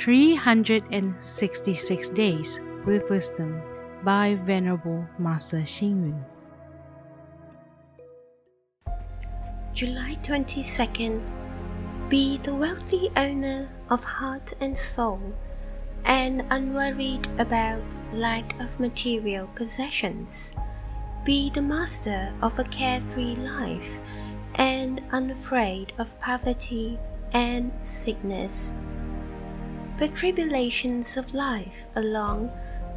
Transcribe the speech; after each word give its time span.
366 0.00 2.08
Days 2.08 2.58
with 2.86 3.08
Wisdom 3.10 3.60
by 4.02 4.34
Venerable 4.46 5.04
Master 5.18 5.58
Xing 5.58 6.08
Yun. 6.08 6.24
July 9.74 10.16
22nd. 10.22 11.20
Be 12.08 12.38
the 12.38 12.54
wealthy 12.54 13.10
owner 13.14 13.68
of 13.90 14.02
heart 14.02 14.54
and 14.58 14.78
soul 14.78 15.20
and 16.06 16.46
unworried 16.48 17.28
about 17.38 17.82
lack 18.14 18.58
of 18.58 18.80
material 18.80 19.48
possessions. 19.54 20.54
Be 21.26 21.50
the 21.50 21.60
master 21.60 22.32
of 22.40 22.58
a 22.58 22.64
carefree 22.64 23.36
life 23.36 23.98
and 24.54 25.02
unafraid 25.12 25.92
of 25.98 26.18
poverty 26.20 26.98
and 27.34 27.70
sickness. 27.82 28.72
The 30.00 30.08
tribulations 30.08 31.18
of 31.18 31.34
life 31.34 31.84
along 31.94 32.50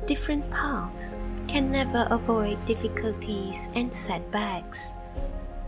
different 0.08 0.50
paths 0.52 1.16
can 1.50 1.70
never 1.70 2.08
avoid 2.10 2.66
difficulties 2.66 3.68
and 3.76 3.94
setbacks. 3.94 4.94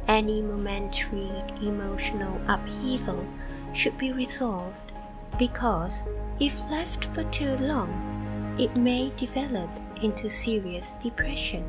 Any 0.08 0.42
momentary 0.42 1.44
emotional 1.62 2.40
upheaval 2.48 3.28
should 3.74 3.98
be 3.98 4.14
resolved 4.14 4.94
because 5.38 6.06
if 6.40 6.58
left 6.72 7.04
for 7.04 7.26
too 7.26 7.58
long, 7.58 8.56
it 8.58 8.78
may 8.78 9.12
develop 9.18 9.70
into 10.02 10.30
serious 10.30 10.96
depression. 11.04 11.66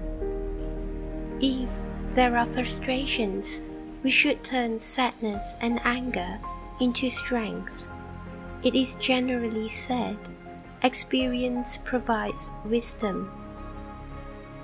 If 1.40 1.68
there 2.14 2.36
are 2.36 2.46
frustrations, 2.46 3.60
we 4.04 4.12
should 4.12 4.44
turn 4.44 4.78
sadness 4.78 5.54
and 5.60 5.80
anger 5.84 6.38
into 6.78 7.10
strength. 7.10 7.82
It 8.66 8.74
is 8.74 8.96
generally 8.96 9.68
said, 9.68 10.18
experience 10.82 11.78
provides 11.84 12.50
wisdom. 12.64 13.30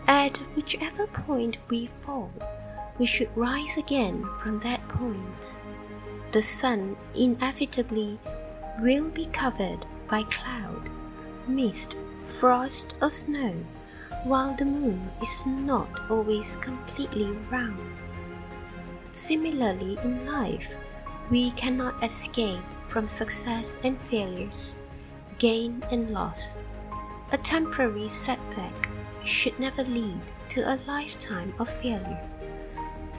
At 0.08 0.38
whichever 0.56 1.06
point 1.06 1.58
we 1.68 1.86
fall, 1.86 2.32
we 2.98 3.06
should 3.06 3.30
rise 3.36 3.76
again 3.78 4.28
from 4.42 4.58
that 4.66 4.82
point. 4.88 5.38
The 6.32 6.42
sun 6.42 6.96
inevitably 7.14 8.18
will 8.80 9.08
be 9.08 9.26
covered 9.26 9.86
by 10.10 10.24
cloud, 10.24 10.90
mist, 11.46 11.94
frost, 12.40 12.94
or 13.00 13.08
snow, 13.08 13.54
while 14.24 14.52
the 14.56 14.64
moon 14.64 15.12
is 15.22 15.46
not 15.46 16.10
always 16.10 16.56
completely 16.56 17.30
round. 17.52 17.78
Similarly, 19.12 19.96
in 20.02 20.26
life, 20.26 20.74
we 21.30 21.52
cannot 21.52 22.02
escape 22.02 22.64
from 22.88 23.08
success 23.08 23.78
and 23.82 24.00
failures, 24.00 24.74
gain 25.38 25.82
and 25.90 26.10
loss. 26.10 26.58
A 27.32 27.38
temporary 27.38 28.08
setback 28.10 28.88
should 29.24 29.58
never 29.58 29.84
lead 29.84 30.20
to 30.50 30.60
a 30.62 30.78
lifetime 30.86 31.54
of 31.58 31.68
failure. 31.68 32.20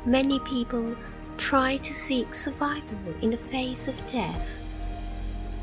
Many 0.05 0.39
people 0.39 0.95
try 1.37 1.77
to 1.77 1.93
seek 1.93 2.35
survival 2.35 3.13
in 3.21 3.31
the 3.31 3.37
face 3.37 3.87
of 3.87 4.11
death. 4.11 4.57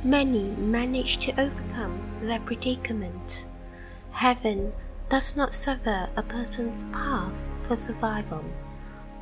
Many 0.03 0.45
manage 0.57 1.19
to 1.19 1.41
overcome 1.41 2.01
their 2.23 2.41
predicament. 2.41 3.45
Heaven 4.13 4.73
does 5.09 5.37
not 5.37 5.55
sever 5.55 6.09
a 6.17 6.23
person's 6.23 6.83
path 6.93 7.47
for 7.67 7.77
survival. 7.77 8.45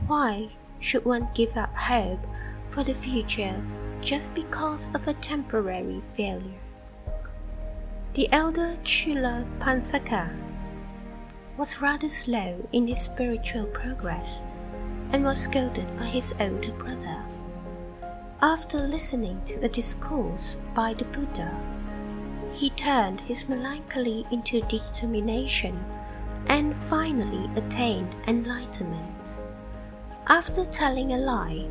Why 0.07 0.51
should 0.81 1.05
one 1.05 1.29
give 1.35 1.57
up 1.57 1.75
hope 1.75 2.25
for 2.71 2.85
the 2.85 2.95
future 2.95 3.61
just 4.03 4.33
because 4.35 4.89
of 4.95 5.07
a 5.07 5.15
temporary 5.15 6.03
failure? 6.17 6.61
The 8.15 8.33
elder 8.33 8.77
Chula 8.85 9.45
Panthaka 9.61 10.31
was 11.57 11.81
rather 11.83 12.09
slow 12.09 12.69
in 12.73 12.87
his 12.87 13.01
spiritual 13.01 13.67
progress 13.67 14.41
and 15.13 15.25
was 15.25 15.41
scolded 15.41 15.99
by 15.99 16.07
his 16.07 16.33
older 16.41 16.73
brother. 16.73 17.23
After 18.41 18.79
listening 18.79 19.43
to 19.47 19.65
a 19.65 19.69
discourse 19.69 20.57
by 20.75 20.95
the 20.95 21.05
Buddha, 21.07 21.53
he 22.55 22.71
turned 22.71 23.21
his 23.23 23.49
melancholy 23.49 24.27
into 24.31 24.61
determination 24.63 25.85
and 26.47 26.77
finally 26.77 27.51
attained 27.57 28.15
enlightenment. 28.27 29.15
After 30.29 30.65
telling 30.67 31.13
a 31.13 31.17
lie, 31.17 31.67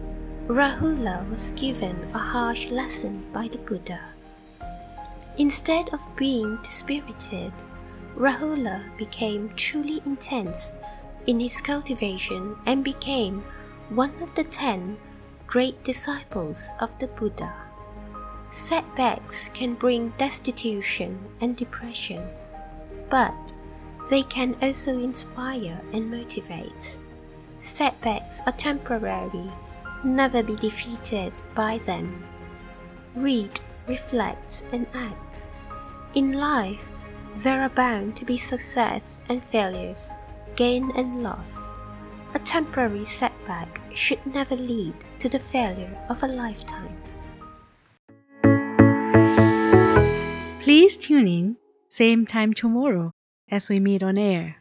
Rahula 0.47 1.29
was 1.29 1.51
given 1.57 2.09
a 2.13 2.17
harsh 2.17 2.67
lesson 2.67 3.25
by 3.33 3.49
the 3.49 3.57
Buddha. 3.57 3.99
Instead 5.37 5.89
of 5.89 5.99
being 6.15 6.57
dispirited, 6.63 7.51
Rahula 8.15 8.81
became 8.97 9.51
truly 9.57 10.01
intense 10.05 10.69
in 11.27 11.41
his 11.41 11.59
cultivation 11.59 12.55
and 12.65 12.81
became 12.81 13.43
one 13.89 14.13
of 14.21 14.33
the 14.35 14.45
ten 14.45 14.95
great 15.47 15.83
disciples 15.83 16.71
of 16.79 16.97
the 16.99 17.07
Buddha. 17.07 17.53
Setbacks 18.53 19.49
can 19.53 19.73
bring 19.73 20.13
destitution 20.17 21.19
and 21.41 21.57
depression, 21.57 22.25
but 23.09 23.35
they 24.09 24.23
can 24.23 24.55
also 24.61 24.97
inspire 24.97 25.81
and 25.91 26.09
motivate. 26.09 26.95
Setbacks 27.59 28.39
are 28.45 28.53
temporary, 28.53 29.51
never 30.03 30.43
be 30.43 30.55
defeated 30.55 31.33
by 31.55 31.79
them. 31.79 32.23
Read, 33.15 33.59
reflect, 33.87 34.63
and 34.71 34.85
act. 34.93 35.43
In 36.15 36.33
life, 36.33 36.87
there 37.37 37.61
are 37.61 37.69
bound 37.69 38.15
to 38.17 38.25
be 38.25 38.37
success 38.37 39.19
and 39.29 39.43
failures 39.43 40.09
gain 40.57 40.91
and 40.97 41.23
loss. 41.23 41.69
A 42.33 42.39
temporary 42.39 43.05
setback 43.05 43.79
should 43.93 44.19
never 44.25 44.55
lead 44.55 44.93
to 45.19 45.29
the 45.29 45.39
failure 45.39 45.95
of 46.09 46.21
a 46.23 46.27
lifetime. 46.27 46.97
Please 50.61 50.97
tune 50.97 51.27
in, 51.27 51.57
same 51.87 52.25
time 52.25 52.53
tomorrow 52.53 53.11
as 53.49 53.69
we 53.69 53.79
meet 53.79 54.03
on 54.03 54.17
air. 54.17 54.57